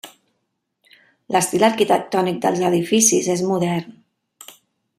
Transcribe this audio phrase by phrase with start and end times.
[1.35, 3.95] L'estil arquitectònic dels edificis és modern.